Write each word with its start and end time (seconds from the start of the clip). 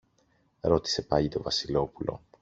ρώτησε 0.61 1.01
πάλι 1.01 1.29
το 1.29 1.41
Βασιλόπουλο. 1.41 2.21